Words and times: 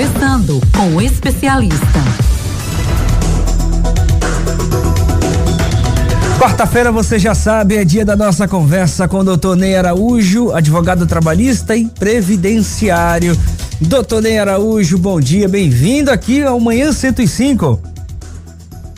Conversando 0.00 0.58
com 0.74 0.96
o 0.96 1.02
especialista. 1.02 2.00
Quarta-feira, 6.38 6.90
você 6.90 7.18
já 7.18 7.34
sabe, 7.34 7.76
é 7.76 7.84
dia 7.84 8.02
da 8.02 8.16
nossa 8.16 8.48
conversa 8.48 9.06
com 9.06 9.18
o 9.18 9.24
doutor 9.24 9.56
Ney 9.56 9.76
Araújo, 9.76 10.52
advogado 10.52 11.06
trabalhista 11.06 11.76
e 11.76 11.84
previdenciário. 11.84 13.36
Doutor 13.78 14.22
Ney 14.22 14.38
Araújo, 14.38 14.96
bom 14.96 15.20
dia, 15.20 15.46
bem-vindo 15.46 16.10
aqui 16.10 16.42
ao 16.42 16.58
Manhã 16.58 16.92
105. 16.92 17.78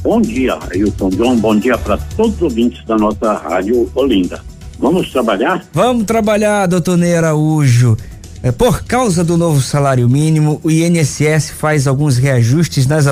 Bom 0.05 0.21
dia, 0.21 0.57
Ailton 0.73 1.11
John, 1.11 1.37
bom 1.37 1.57
dia 1.59 1.77
para 1.77 1.99
todos 2.17 2.37
os 2.37 2.43
ouvintes 2.43 2.85
da 2.87 2.97
nossa 2.97 3.33
rádio 3.33 3.91
Olinda. 3.93 4.41
Vamos 4.79 5.11
trabalhar? 5.11 5.65
Vamos 5.73 6.05
trabalhar, 6.05 6.67
doutor 6.67 6.97
Ney 6.97 7.17
Araújo. 7.17 7.97
É, 8.45 8.51
por 8.51 8.85
causa 8.85 9.23
do 9.23 9.37
novo 9.37 9.61
salário 9.61 10.09
mínimo, 10.09 10.61
o 10.65 10.71
INSS 10.71 11.53
faz 11.53 11.87
alguns 11.87 12.19
reajustes 12.19 12.89
nas, 12.89 13.07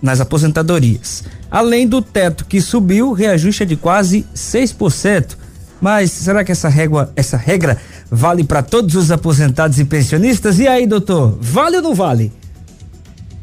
nas 0.00 0.20
aposentadorias. 0.20 1.24
Além 1.50 1.88
do 1.88 2.00
teto 2.00 2.46
que 2.46 2.60
subiu, 2.60 3.12
reajuste 3.12 3.64
é 3.64 3.66
de 3.66 3.74
quase 3.76 4.22
6%. 4.32 5.36
Mas 5.82 6.12
será 6.12 6.44
que 6.44 6.52
essa, 6.52 6.68
régua, 6.68 7.12
essa 7.16 7.36
regra 7.36 7.78
vale 8.08 8.44
para 8.44 8.62
todos 8.62 8.94
os 8.94 9.10
aposentados 9.10 9.80
e 9.80 9.84
pensionistas? 9.84 10.60
E 10.60 10.68
aí, 10.68 10.86
doutor, 10.86 11.36
vale 11.40 11.78
ou 11.78 11.82
não 11.82 11.94
vale? 11.94 12.30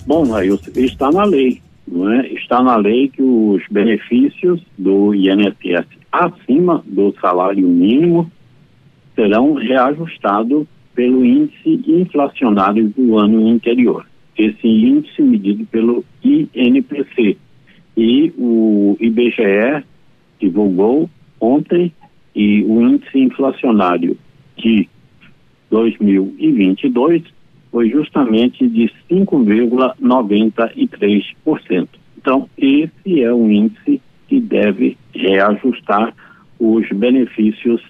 Bom, 0.07 0.33
aí 0.33 0.49
está 0.75 1.11
na 1.11 1.25
lei, 1.25 1.61
não 1.85 2.09
é? 2.09 2.25
Está 2.27 2.63
na 2.63 2.77
lei 2.77 3.09
que 3.09 3.21
os 3.21 3.61
benefícios 3.69 4.61
do 4.77 5.13
INSS 5.13 5.87
acima 6.09 6.81
do 6.87 7.13
salário 7.19 7.67
mínimo 7.67 8.31
serão 9.13 9.53
reajustados 9.55 10.65
pelo 10.95 11.25
índice 11.25 11.81
inflacionário 11.87 12.89
do 12.89 13.17
ano 13.17 13.47
anterior. 13.47 14.05
Esse 14.37 14.67
índice 14.67 15.21
medido 15.21 15.65
pelo 15.67 16.03
INPC. 16.23 17.37
E 17.95 18.33
o 18.37 18.97
IBGE 18.99 19.83
divulgou 20.39 21.07
ontem 21.39 21.93
e 22.35 22.63
o 22.63 22.81
índice 22.81 23.19
inflacionário 23.19 24.17
de 24.57 24.89
2022 25.69 27.21
foi 27.71 27.89
justamente 27.89 28.67
de 28.67 28.91
5,93%. 29.09 31.87
Então, 32.17 32.49
esse 32.57 33.21
é 33.21 33.31
o 33.33 33.49
índice 33.49 34.01
que 34.27 34.39
deve 34.39 34.97
reajustar 35.13 36.13
os 36.59 36.87
benefícios 36.89 37.81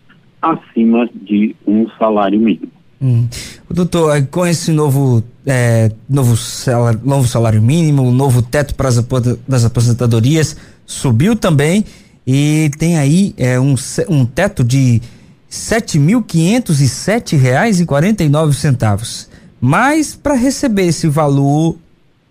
acima 0.41 1.09
de 1.13 1.53
um 1.67 1.89
salário 1.99 2.39
mínimo. 2.39 2.71
Hum. 3.03 3.27
Doutor, 3.69 4.25
com 4.27 4.47
esse 4.47 4.71
novo, 4.71 5.21
é, 5.45 5.91
novo, 6.07 6.37
salário, 6.37 7.01
novo 7.03 7.27
salário 7.27 7.61
mínimo, 7.61 8.09
novo 8.11 8.41
teto 8.41 8.73
para 8.75 8.87
as 8.87 9.65
aposentadorias, 9.65 10.55
subiu 10.85 11.35
também 11.35 11.83
e 12.25 12.71
tem 12.79 12.97
aí 12.97 13.33
é, 13.37 13.59
um, 13.59 13.75
um 14.07 14.25
teto 14.25 14.63
de 14.63 15.01
sete 15.49 15.99
mil 15.99 16.23
quinhentos 16.23 16.79
e 16.79 16.87
sete 16.87 17.35
reais 17.35 17.81
e 17.81 17.85
quarenta 17.85 18.23
e 18.23 18.29
nove 18.29 18.53
centavos. 18.55 19.29
Mas 19.59 20.15
para 20.15 20.33
receber 20.33 20.83
esse 20.83 21.09
valor, 21.09 21.77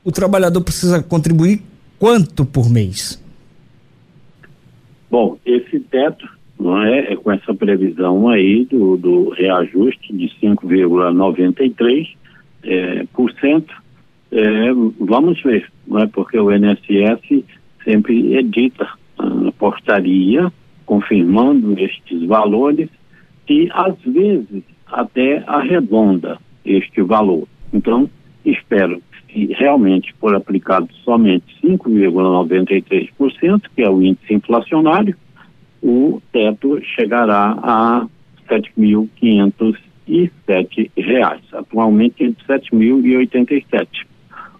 o 0.02 0.10
trabalhador 0.10 0.62
precisa 0.62 1.02
contribuir 1.02 1.62
quanto 1.98 2.46
por 2.46 2.70
mês? 2.70 3.20
Bom, 5.10 5.36
esse 5.44 5.78
teto 5.80 6.26
não 6.62 6.82
é? 6.82 7.12
é 7.12 7.16
com 7.16 7.32
essa 7.32 7.54
previsão 7.54 8.28
aí 8.28 8.64
do, 8.64 8.96
do 8.96 9.30
reajuste 9.30 10.12
de 10.12 10.28
5,93%. 10.40 12.16
É, 12.64 13.04
por 13.12 13.32
cento, 13.40 13.74
é, 14.30 14.72
vamos 15.00 15.42
ver, 15.42 15.68
não 15.86 15.98
é? 15.98 16.06
porque 16.06 16.38
o 16.38 16.52
INSS 16.52 17.44
sempre 17.84 18.36
edita 18.36 18.88
a 19.18 19.52
portaria 19.58 20.52
confirmando 20.86 21.76
estes 21.78 22.24
valores 22.24 22.88
e 23.48 23.68
às 23.72 23.98
vezes 24.06 24.62
até 24.86 25.42
arredonda 25.46 26.38
este 26.64 27.02
valor. 27.02 27.48
Então, 27.72 28.08
espero 28.44 29.02
que 29.28 29.46
realmente 29.54 30.14
for 30.20 30.34
aplicado 30.34 30.88
somente 31.04 31.44
5,93%, 31.64 33.62
que 33.74 33.82
é 33.82 33.90
o 33.90 34.02
índice 34.02 34.34
inflacionário, 34.34 35.16
o 35.82 36.22
teto 36.32 36.80
chegará 36.94 37.58
a 37.62 38.06
R$ 38.48 38.60
7.507. 38.76 41.40
Atualmente 41.52 42.24
R$ 42.24 42.34
7.087. 42.48 44.06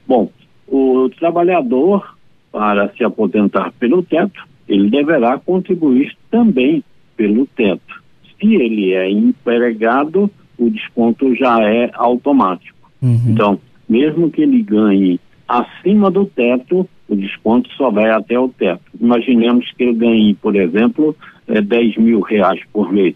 Bom, 0.07 0.31
o 0.67 1.09
trabalhador, 1.19 2.17
para 2.51 2.93
se 2.95 3.05
aposentar 3.05 3.73
pelo 3.79 4.03
teto, 4.03 4.43
ele 4.69 4.91
deverá 4.91 5.39
contribuir 5.39 6.15
também 6.31 6.83
pelo 7.17 7.47
teto. 7.47 8.03
Se 8.41 8.55
ele 8.55 8.93
é 8.93 9.11
empregado, 9.11 10.31
o 10.59 10.71
desconto 10.71 11.35
já 11.35 11.63
é 11.63 11.91
automático. 11.95 12.91
Uhum. 13.01 13.21
Então, 13.29 13.59
mesmo 13.89 14.31
que 14.31 14.43
ele 14.43 14.63
ganhe 14.63 15.19
acima 15.47 16.11
do 16.11 16.25
teto, 16.25 16.89
o 17.13 17.17
desconto 17.17 17.69
só 17.75 17.91
vai 17.91 18.11
até 18.11 18.39
o 18.39 18.49
teto. 18.49 18.81
Imaginemos 18.99 19.71
que 19.73 19.83
ele 19.83 19.93
ganhe, 19.93 20.35
por 20.35 20.57
exemplo, 20.57 21.15
é, 21.47 21.61
10 21.61 21.99
mil 21.99 22.21
reais 22.21 22.61
por 22.73 22.91
mês. 22.91 23.15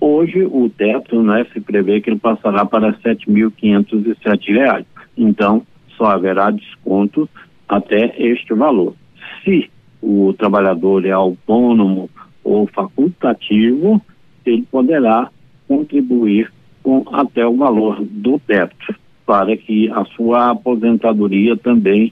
Hoje, 0.00 0.42
o 0.44 0.70
teto 0.70 1.22
né, 1.22 1.46
se 1.52 1.60
prevê 1.60 2.00
que 2.00 2.08
ele 2.08 2.18
passará 2.18 2.64
para 2.64 2.94
7.507 2.94 4.54
reais. 4.54 4.86
Então, 5.14 5.62
só 5.94 6.06
haverá 6.06 6.50
desconto 6.50 7.28
até 7.68 8.14
este 8.16 8.54
valor. 8.54 8.94
Se 9.44 9.70
o 10.00 10.32
trabalhador 10.32 11.04
é 11.04 11.10
autônomo 11.10 12.08
ou 12.42 12.66
facultativo, 12.66 14.00
ele 14.46 14.62
poderá 14.70 15.28
contribuir 15.68 16.50
com 16.82 17.04
até 17.12 17.46
o 17.46 17.58
valor 17.58 18.02
do 18.02 18.38
teto, 18.38 18.94
para 19.26 19.54
que 19.54 19.90
a 19.90 20.02
sua 20.16 20.50
aposentadoria 20.50 21.56
também 21.58 22.10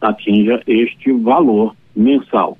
atinja 0.00 0.62
este 0.66 1.12
valor 1.12 1.74
mensal. 1.94 2.56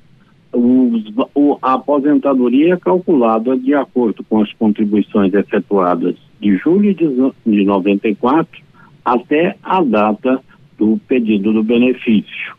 o, 0.52 1.58
a 1.62 1.74
aposentadoria 1.74 2.74
é 2.74 2.76
calculada 2.76 3.56
de 3.56 3.74
acordo 3.74 4.24
com 4.24 4.42
as 4.42 4.52
contribuições 4.54 5.32
efetuadas 5.32 6.16
de 6.40 6.56
julho 6.56 6.94
de, 6.94 7.06
de 7.46 7.64
94 7.64 8.60
até 9.04 9.56
a 9.62 9.82
data 9.82 10.40
do 10.78 10.98
pedido 11.06 11.52
do 11.52 11.62
benefício. 11.62 12.56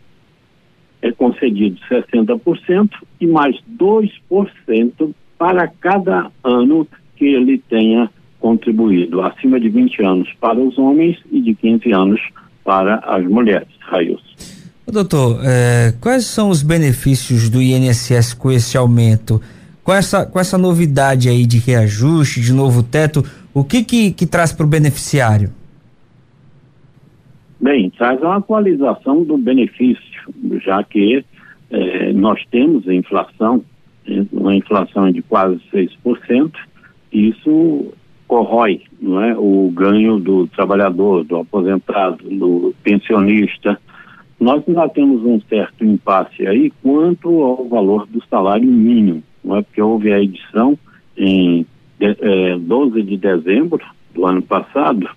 É 1.02 1.12
concedido 1.12 1.80
60% 1.90 2.90
e 3.20 3.26
mais 3.26 3.58
2% 3.78 5.14
para 5.38 5.68
cada 5.68 6.32
ano 6.44 6.88
que 7.16 7.26
ele 7.26 7.58
tenha 7.58 8.10
contribuído, 8.40 9.22
acima 9.22 9.60
de 9.60 9.70
20 9.70 10.04
anos 10.04 10.30
para 10.40 10.60
os 10.60 10.78
homens 10.78 11.18
e 11.32 11.42
de 11.42 11.54
15 11.56 11.92
anos 11.92 12.22
para 12.64 12.96
as 12.98 13.24
mulheres. 13.26 13.68
Raios. 13.80 14.61
Doutor, 14.92 15.40
é, 15.46 15.94
quais 16.02 16.26
são 16.26 16.50
os 16.50 16.62
benefícios 16.62 17.50
do 17.50 17.62
INSS 17.62 18.34
com 18.34 18.52
esse 18.52 18.78
aumento? 18.78 19.42
Com 19.86 19.94
essa, 19.94 20.26
com 20.26 20.38
essa 20.38 20.58
novidade 20.58 21.30
aí 21.30 21.46
de 21.46 21.60
reajuste, 21.60 22.42
de 22.42 22.52
novo 22.52 22.84
teto, 22.84 23.24
o 23.54 23.64
que 23.64 23.86
que, 23.86 24.12
que 24.12 24.26
traz 24.26 24.52
para 24.52 24.66
o 24.66 24.70
beneficiário? 24.70 25.50
Bem, 27.60 27.90
traz 27.92 28.22
uma 28.22 28.36
atualização 28.36 29.24
do 29.24 29.38
benefício, 29.38 30.04
já 30.62 30.84
que 30.84 31.24
é, 31.70 32.12
nós 32.12 32.44
temos 32.52 32.86
a 32.86 32.94
inflação, 32.94 33.64
uma 34.30 34.54
inflação 34.54 35.10
de 35.10 35.22
quase 35.22 35.62
6%, 35.74 36.52
isso 37.14 37.94
corrói 38.28 38.82
não 39.02 39.22
é, 39.22 39.36
o 39.38 39.72
ganho 39.74 40.20
do 40.20 40.48
trabalhador, 40.48 41.24
do 41.24 41.38
aposentado, 41.38 42.30
do 42.30 42.74
pensionista, 42.84 43.80
nós 44.42 44.62
ainda 44.68 44.90
temos 44.90 45.24
um 45.24 45.40
certo 45.42 45.86
impasse 45.86 46.48
aí 46.48 46.74
quanto 46.82 47.44
ao 47.44 47.70
valor 47.70 48.08
do 48.08 48.20
salário 48.26 48.68
mínimo, 48.68 49.22
não 49.44 49.58
é? 49.58 49.62
Porque 49.62 49.80
houve 49.80 50.12
a 50.12 50.20
edição 50.20 50.76
em 51.16 51.64
de, 52.00 52.18
é, 52.20 52.58
12 52.58 53.04
de 53.04 53.18
dezembro 53.18 53.80
do 54.16 54.26
ano 54.26 54.42
passado, 54.42 55.08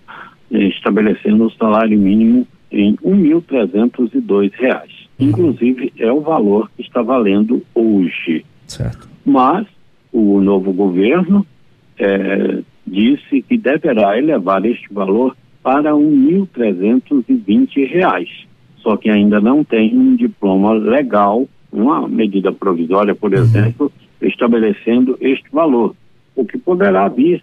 é, 0.53 0.65
estabelecendo 0.65 1.47
o 1.47 1.53
salário 1.53 1.99
mínimo 1.99 2.47
em 2.71 2.99
R$ 3.03 3.41
1.302. 3.41 4.53
Uhum. 5.19 5.19
Inclusive, 5.19 5.91
é 5.99 6.13
o 6.13 6.21
valor 6.21 6.71
que 6.77 6.83
está 6.83 7.01
valendo 7.01 7.63
hoje. 7.75 8.45
Certo. 8.67 9.09
Mas 9.25 9.67
o 10.13 10.39
novo 10.43 10.71
governo 10.71 11.47
é, 11.99 12.61
disse 12.87 13.41
que 13.41 13.57
deverá 13.57 14.19
elevar 14.19 14.67
este 14.67 14.93
valor 14.93 15.35
para 15.63 15.95
R$ 15.95 16.03
1.320 16.03 18.45
só 18.85 18.97
que 18.99 19.09
ainda 19.09 19.41
não 19.41 19.65
tem 19.65 19.97
um 19.97 20.15
diploma 20.15 20.75
legal, 20.75 21.49
uma 21.73 22.07
medida 22.07 22.53
provisória, 22.53 23.15
por 23.15 23.33
uhum. 23.33 23.39
exemplo, 23.39 23.91
estabelecendo 24.21 25.17
este 25.21 25.49
valor, 25.51 25.97
o 26.37 26.45
que 26.45 26.59
poderá 26.59 27.09
vir 27.09 27.43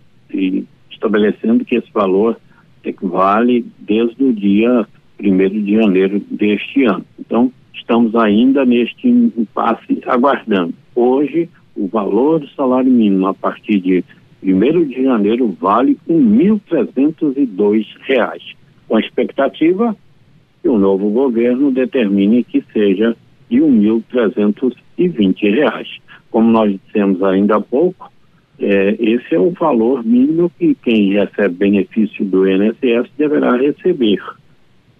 estabelecendo 0.89 1.65
que 1.65 1.75
esse 1.75 1.91
valor 1.91 2.37
equivale 2.83 3.65
desde 3.79 4.23
o 4.23 4.31
dia 4.31 4.87
1 5.19 5.63
de 5.63 5.75
janeiro 5.75 6.21
deste 6.31 6.85
ano. 6.85 7.05
Então, 7.19 7.51
estamos 7.73 8.15
ainda 8.15 8.63
neste 8.63 9.07
impasse 9.07 10.01
aguardando. 10.05 10.73
Hoje, 10.95 11.49
o 11.75 11.87
valor 11.87 12.39
do 12.39 12.47
salário 12.49 12.91
mínimo 12.91 13.27
a 13.27 13.33
partir 13.33 13.79
de 13.79 14.03
1 14.43 14.85
de 14.85 15.03
janeiro 15.03 15.55
vale 15.59 15.97
R$ 16.07 16.15
1.302, 16.15 18.55
com 18.87 18.95
a 18.95 18.99
expectativa 18.99 19.97
que 20.61 20.69
o 20.69 20.77
novo 20.77 21.09
governo 21.09 21.71
determine 21.71 22.43
que 22.43 22.63
seja 22.71 23.17
de 23.49 23.59
R$ 23.59 23.65
1.320. 23.65 25.99
Como 26.29 26.51
nós 26.51 26.79
dissemos 26.85 27.23
ainda 27.23 27.55
há 27.57 27.61
pouco, 27.61 28.09
é, 28.59 28.95
esse 28.99 29.33
é 29.35 29.39
o 29.39 29.51
valor 29.51 30.05
mínimo 30.05 30.51
que 30.57 30.73
quem 30.75 31.11
recebe 31.13 31.55
benefício 31.55 32.23
do 32.23 32.47
INSS 32.47 33.09
deverá 33.17 33.57
receber. 33.57 34.23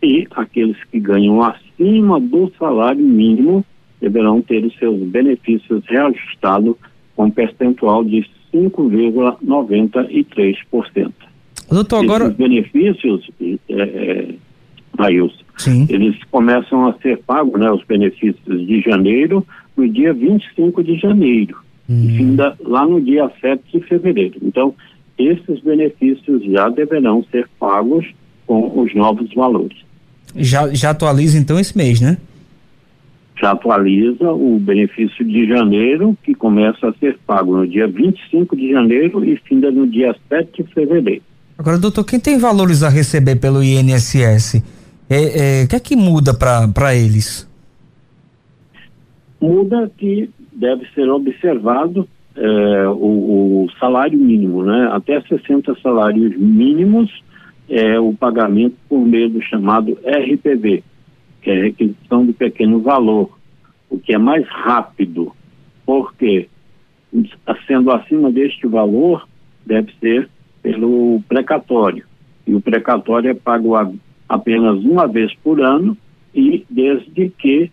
E 0.01 0.27
aqueles 0.31 0.83
que 0.85 0.99
ganham 0.99 1.43
acima 1.43 2.19
do 2.19 2.51
salário 2.57 3.03
mínimo 3.03 3.63
deverão 4.01 4.41
ter 4.41 4.65
os 4.65 4.75
seus 4.77 4.99
benefícios 5.03 5.85
reajustados 5.85 6.75
com 7.15 7.29
percentual 7.29 8.03
de 8.03 8.25
5,93%. 8.51 11.13
Doutor, 11.69 12.03
agora. 12.03 12.25
Esses 12.25 12.35
benefícios, 12.35 13.29
é, 13.39 13.59
é, 13.69 14.33
Sim. 15.63 15.85
eles 15.89 16.15
começam 16.31 16.87
a 16.87 16.93
ser 16.99 17.17
pagos, 17.19 17.59
né, 17.59 17.71
os 17.71 17.83
benefícios 17.83 18.67
de 18.67 18.81
janeiro, 18.81 19.45
no 19.75 19.87
dia 19.87 20.13
25 20.13 20.83
de 20.83 20.97
janeiro, 20.97 21.57
hum. 21.89 22.05
e 22.05 22.17
finda 22.17 22.55
lá 22.63 22.85
no 22.85 23.01
dia 23.01 23.29
7 23.39 23.63
de 23.71 23.79
fevereiro. 23.81 24.37
Então, 24.41 24.73
esses 25.17 25.59
benefícios 25.61 26.43
já 26.45 26.69
deverão 26.69 27.23
ser 27.31 27.47
pagos 27.59 28.05
com 28.45 28.81
os 28.81 28.93
novos 28.95 29.33
valores. 29.33 29.77
Já, 30.35 30.73
já 30.73 30.91
atualiza 30.91 31.37
então 31.37 31.59
esse 31.59 31.77
mês, 31.77 32.01
né? 32.01 32.17
Já 33.39 33.51
atualiza 33.51 34.31
o 34.31 34.59
benefício 34.59 35.25
de 35.25 35.47
janeiro, 35.47 36.15
que 36.23 36.35
começa 36.35 36.89
a 36.89 36.93
ser 36.93 37.17
pago 37.25 37.57
no 37.57 37.67
dia 37.67 37.87
25 37.87 38.55
de 38.55 38.71
janeiro 38.71 39.25
e 39.25 39.35
finda 39.37 39.71
no 39.71 39.87
dia 39.87 40.15
7 40.29 40.63
de 40.63 40.73
fevereiro. 40.73 41.23
Agora, 41.57 41.77
doutor, 41.77 42.03
quem 42.03 42.19
tem 42.19 42.37
valores 42.37 42.83
a 42.83 42.89
receber 42.89 43.35
pelo 43.37 43.63
INSS, 43.63 44.63
é, 45.13 45.61
é, 45.61 45.63
o 45.65 45.67
que 45.67 45.75
é 45.75 45.79
que 45.79 45.95
muda 45.95 46.33
para 46.33 46.95
eles? 46.95 47.49
Muda 49.41 49.91
que 49.97 50.29
deve 50.53 50.87
ser 50.95 51.09
observado 51.09 52.07
é, 52.35 52.87
o, 52.87 53.65
o, 53.65 53.67
salário 53.77 54.17
mínimo, 54.17 54.63
né? 54.63 54.89
Até 54.93 55.19
60 55.21 55.75
salários 55.81 56.37
mínimos 56.37 57.11
é 57.67 57.99
o 57.99 58.13
pagamento 58.13 58.77
por 58.87 58.99
meio 58.99 59.29
do 59.29 59.41
chamado 59.41 59.97
RPV, 60.05 60.81
que 61.41 61.49
é 61.49 61.61
requisição 61.61 62.25
de 62.25 62.31
pequeno 62.31 62.79
valor, 62.79 63.37
o 63.89 63.99
que 63.99 64.13
é 64.13 64.17
mais 64.17 64.47
rápido, 64.47 65.33
porque 65.85 66.47
sendo 67.67 67.91
acima 67.91 68.31
deste 68.31 68.65
valor, 68.65 69.27
deve 69.65 69.93
ser 69.99 70.29
pelo 70.63 71.21
precatório. 71.27 72.05
E 72.47 72.55
o 72.55 72.61
precatório 72.61 73.31
é 73.31 73.33
pago 73.33 73.75
a, 73.75 73.91
apenas 74.31 74.81
uma 74.85 75.07
vez 75.07 75.33
por 75.43 75.59
ano 75.61 75.97
e 76.33 76.65
desde 76.69 77.29
que 77.31 77.69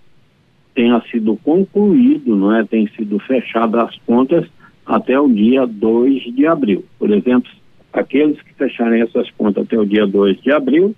tenha 0.75 1.01
sido 1.09 1.37
concluído, 1.37 2.35
não 2.35 2.53
é, 2.53 2.65
tem 2.65 2.89
sido 2.97 3.17
fechadas 3.21 3.81
as 3.81 3.97
contas 3.99 4.45
até 4.85 5.19
o 5.21 5.29
dia 5.29 5.65
2 5.65 6.35
de 6.35 6.47
abril. 6.49 6.85
Por 6.99 7.13
exemplo, 7.13 7.49
aqueles 7.93 8.43
que 8.43 8.53
fecharem 8.55 9.03
essas 9.03 9.31
contas 9.33 9.65
até 9.65 9.79
o 9.79 9.87
dia 9.87 10.05
2 10.05 10.41
de 10.41 10.51
abril 10.51 10.97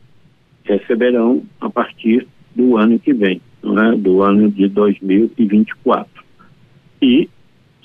receberão 0.64 1.42
a 1.60 1.68
partir 1.68 2.26
do 2.56 2.78
ano 2.78 2.98
que 2.98 3.12
vem, 3.12 3.42
não 3.62 3.78
é? 3.78 3.94
do 3.94 4.22
ano 4.22 4.50
de 4.50 4.66
2024. 4.66 6.24
E 7.02 7.28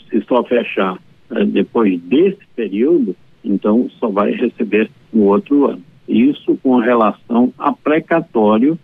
se 0.09 0.21
só 0.21 0.45
fechar 0.45 0.97
é, 1.29 1.43
depois 1.43 1.99
desse 2.03 2.39
período, 2.55 3.13
então 3.43 3.89
só 3.99 4.07
vai 4.07 4.31
receber 4.31 4.89
no 5.11 5.23
outro 5.23 5.65
ano. 5.65 5.83
Isso 6.07 6.57
com 6.61 6.77
relação 6.77 7.53
a 7.57 7.71
precatório, 7.73 8.77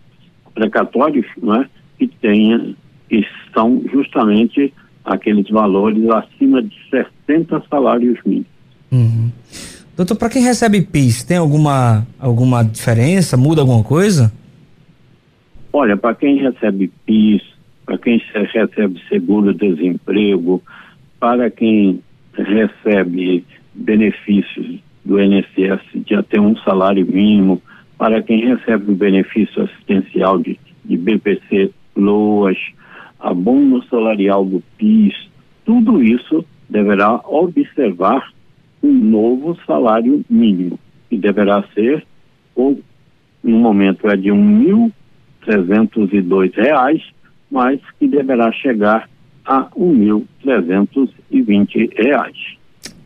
precatórios 0.54 1.26
é, 1.26 1.66
que 1.98 2.08
tenha, 2.08 2.74
que 3.08 3.26
são 3.54 3.82
justamente 3.92 4.72
aqueles 5.04 5.48
valores 5.48 6.08
acima 6.10 6.62
de 6.62 6.74
60 6.90 7.62
salários 7.68 8.18
mínimos. 8.24 8.46
Uhum. 8.90 9.30
Doutor, 9.96 10.16
para 10.16 10.30
quem 10.30 10.42
recebe 10.42 10.82
PIS, 10.82 11.22
tem 11.22 11.36
alguma, 11.36 12.06
alguma 12.18 12.64
diferença? 12.64 13.36
Muda 13.36 13.60
alguma 13.60 13.84
coisa? 13.84 14.32
Olha, 15.72 15.96
para 15.96 16.14
quem 16.14 16.36
recebe 16.36 16.90
PIS, 17.06 17.42
para 17.86 17.98
quem 17.98 18.20
recebe 18.52 19.00
seguro-desemprego, 19.08 20.62
para 21.20 21.50
quem 21.50 22.02
recebe 22.34 23.44
benefícios 23.74 24.80
do 25.04 25.20
INSS 25.20 25.82
de 25.94 26.14
até 26.14 26.40
um 26.40 26.56
salário 26.58 27.04
mínimo, 27.06 27.60
para 27.98 28.22
quem 28.22 28.46
recebe 28.46 28.92
o 28.92 28.96
benefício 28.96 29.62
assistencial 29.62 30.38
de, 30.38 30.58
de 30.84 30.96
BPC 30.96 31.72
LOAS, 31.96 32.56
abono 33.20 33.82
salarial 33.84 34.44
do 34.44 34.62
PIS, 34.76 35.14
tudo 35.64 36.02
isso 36.02 36.44
deverá 36.68 37.20
observar 37.24 38.32
um 38.82 38.92
novo 38.92 39.56
salário 39.66 40.22
mínimo, 40.28 40.78
que 41.08 41.16
deverá 41.16 41.64
ser, 41.74 42.04
ou 42.54 42.78
no 43.42 43.58
momento 43.58 44.06
é 44.08 44.16
de 44.16 44.30
R$ 44.30 44.36
1.302, 45.46 47.02
mas 47.50 47.80
que 47.98 48.06
deverá 48.08 48.52
chegar 48.52 49.08
a 49.44 49.60
R$ 49.60 49.68
1.320. 50.44 52.61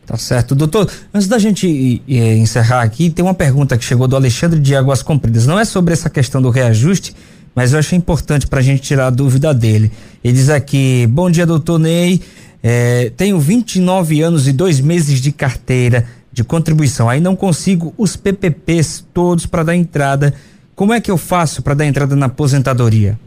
Tá 0.07 0.15
certo. 0.15 0.55
Doutor, 0.55 0.89
antes 1.13 1.27
da 1.27 1.37
gente 1.37 2.01
eh, 2.07 2.37
encerrar 2.37 2.81
aqui, 2.81 3.09
tem 3.09 3.25
uma 3.25 3.33
pergunta 3.33 3.77
que 3.77 3.83
chegou 3.83 4.07
do 4.07 4.15
Alexandre 4.15 4.57
de 4.57 4.73
Águas 4.73 5.03
Compridas. 5.03 5.45
Não 5.45 5.59
é 5.59 5.65
sobre 5.65 5.93
essa 5.93 6.09
questão 6.09 6.41
do 6.41 6.49
reajuste, 6.49 7.13
mas 7.53 7.73
eu 7.73 7.79
achei 7.79 7.97
importante 7.97 8.47
para 8.47 8.61
a 8.61 8.63
gente 8.63 8.81
tirar 8.81 9.07
a 9.07 9.09
dúvida 9.09 9.53
dele. 9.53 9.91
Ele 10.23 10.33
diz 10.33 10.49
aqui: 10.49 11.05
Bom 11.09 11.29
dia, 11.29 11.45
doutor 11.45 11.77
Ney. 11.77 12.21
Eh, 12.63 13.11
tenho 13.17 13.37
29 13.37 14.21
anos 14.21 14.47
e 14.47 14.53
dois 14.53 14.79
meses 14.79 15.19
de 15.19 15.33
carteira 15.33 16.05
de 16.31 16.41
contribuição. 16.41 17.09
Aí 17.09 17.19
não 17.19 17.35
consigo 17.35 17.93
os 17.97 18.15
PPPs 18.15 19.03
todos 19.13 19.45
para 19.45 19.63
dar 19.63 19.75
entrada. 19.75 20.33
Como 20.73 20.93
é 20.93 21.01
que 21.01 21.11
eu 21.11 21.17
faço 21.17 21.61
para 21.61 21.73
dar 21.73 21.85
entrada 21.85 22.15
na 22.15 22.27
aposentadoria? 22.27 23.19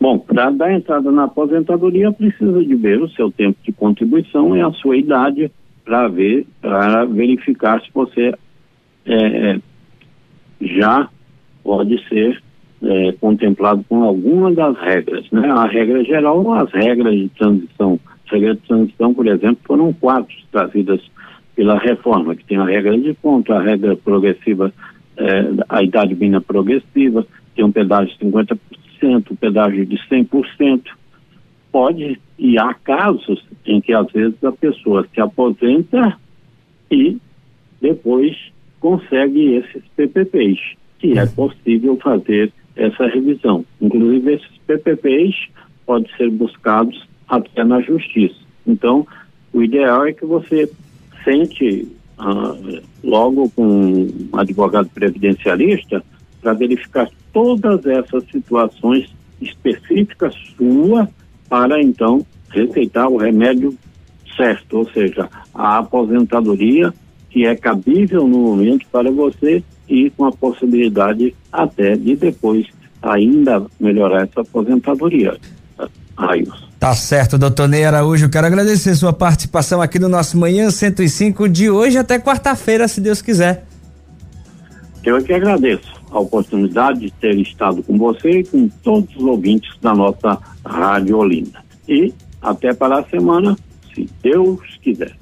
Bom, 0.00 0.18
para 0.18 0.50
dar 0.50 0.72
entrada 0.72 1.12
na 1.12 1.24
aposentadoria 1.24 2.10
precisa 2.10 2.64
de 2.64 2.74
ver 2.74 3.02
o 3.02 3.10
seu 3.10 3.30
tempo 3.30 3.58
de 3.62 3.70
contribuição 3.70 4.56
e 4.56 4.62
a 4.62 4.72
sua 4.72 4.96
idade 4.96 5.52
para 5.84 6.08
ver, 6.08 6.46
para 6.62 7.04
verificar 7.04 7.82
se 7.82 7.90
você 7.92 8.34
é, 9.04 9.14
é, 9.14 9.60
já 10.60 11.06
pode 11.62 12.02
ser 12.08 12.42
é, 12.82 13.12
contemplado 13.20 13.84
com 13.88 14.02
alguma 14.02 14.50
das 14.52 14.78
regras, 14.78 15.30
né? 15.30 15.50
A 15.50 15.66
regra 15.66 16.02
geral, 16.02 16.50
as 16.54 16.72
regras 16.72 17.14
de 17.14 17.28
transição. 17.28 18.00
As 18.24 18.32
regras 18.32 18.56
de 18.56 18.66
transição, 18.66 19.12
por 19.12 19.26
exemplo, 19.26 19.58
foram 19.66 19.92
quatro 19.92 20.34
trazidas 20.50 21.00
pela 21.54 21.78
reforma, 21.78 22.34
que 22.34 22.44
tem 22.44 22.56
a 22.56 22.64
regra 22.64 22.96
de 22.96 23.12
ponto, 23.12 23.52
a 23.52 23.60
regra 23.60 23.94
progressiva, 23.96 24.72
é, 25.18 25.44
a 25.68 25.82
idade 25.82 26.14
mínima 26.14 26.40
progressiva, 26.40 27.26
tem 27.54 27.64
um 27.64 27.72
pedágio 27.72 28.16
de 28.16 28.24
50%, 28.24 28.58
o 29.06 29.36
pedágio 29.36 29.84
de 29.86 29.96
100%. 30.08 30.82
Pode, 31.72 32.20
e 32.38 32.58
há 32.58 32.74
casos 32.74 33.44
em 33.64 33.80
que 33.80 33.92
às 33.92 34.10
vezes 34.10 34.42
a 34.42 34.52
pessoa 34.52 35.06
se 35.14 35.20
aposenta 35.20 36.16
e 36.90 37.18
depois 37.80 38.36
consegue 38.80 39.54
esses 39.54 39.82
PPPs, 39.96 40.58
que 40.98 41.16
é 41.18 41.26
possível 41.26 41.96
fazer 42.02 42.52
essa 42.74 43.06
revisão. 43.06 43.64
Inclusive, 43.80 44.34
esses 44.34 44.58
PPPs 44.66 45.34
podem 45.86 46.10
ser 46.16 46.30
buscados 46.30 47.06
até 47.28 47.62
na 47.62 47.80
justiça. 47.80 48.40
Então, 48.66 49.06
o 49.52 49.62
ideal 49.62 50.06
é 50.06 50.12
que 50.12 50.24
você 50.24 50.70
sente 51.24 51.86
ah, 52.18 52.54
logo 53.02 53.50
com 53.50 53.64
um 53.64 54.08
advogado 54.32 54.88
previdencialista 54.90 56.02
para 56.40 56.52
verificar 56.52 57.08
todas 57.32 57.84
essas 57.86 58.24
situações 58.30 59.08
específicas 59.40 60.34
sua 60.56 61.08
para 61.48 61.80
então 61.82 62.24
receitar 62.50 63.08
o 63.08 63.16
remédio 63.16 63.76
certo, 64.36 64.78
ou 64.78 64.90
seja, 64.90 65.28
a 65.54 65.78
aposentadoria 65.78 66.92
que 67.28 67.46
é 67.46 67.54
cabível 67.54 68.26
no 68.26 68.38
momento 68.38 68.86
para 68.90 69.10
você 69.10 69.62
e 69.88 70.10
com 70.10 70.24
a 70.24 70.32
possibilidade 70.32 71.34
até 71.52 71.96
de 71.96 72.16
depois 72.16 72.66
ainda 73.02 73.64
melhorar 73.78 74.22
essa 74.22 74.40
aposentadoria. 74.40 75.36
Raios. 76.16 76.68
Tá 76.78 76.94
certo, 76.94 77.38
doutor 77.38 77.68
Ney 77.68 77.84
Araújo. 77.84 78.28
Quero 78.28 78.46
agradecer 78.46 78.94
sua 78.94 79.12
participação 79.12 79.80
aqui 79.80 79.98
no 79.98 80.08
nosso 80.08 80.36
Manhã 80.38 80.70
105 80.70 81.48
de 81.48 81.70
hoje 81.70 81.98
até 81.98 82.18
quarta-feira, 82.18 82.88
se 82.88 83.00
Deus 83.00 83.22
quiser. 83.22 83.64
Eu 85.04 85.16
é 85.16 85.22
que 85.22 85.32
agradeço 85.32 85.99
a 86.10 86.18
oportunidade 86.18 87.00
de 87.00 87.10
ter 87.12 87.36
estado 87.38 87.82
com 87.82 87.96
você 87.96 88.40
e 88.40 88.44
com 88.44 88.68
todos 88.68 89.14
os 89.16 89.22
ouvintes 89.22 89.70
da 89.80 89.94
nossa 89.94 90.38
Rádio 90.64 91.18
Olinda. 91.18 91.62
E 91.88 92.12
até 92.40 92.72
para 92.74 92.98
a 92.98 93.04
semana, 93.04 93.56
se 93.94 94.08
Deus 94.22 94.60
quiser. 94.82 95.20